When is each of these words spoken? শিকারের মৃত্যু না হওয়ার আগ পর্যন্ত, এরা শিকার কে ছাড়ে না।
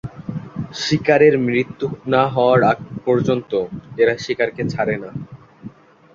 শিকারের 0.75 1.35
মৃত্যু 1.45 1.85
না 2.05 2.23
হওয়ার 2.27 2.59
আগ 2.71 2.77
পর্যন্ত, 3.05 3.51
এরা 3.97 4.13
শিকার 4.17 4.49
কে 4.51 4.63
ছাড়ে 4.73 4.95
না। 4.97 5.09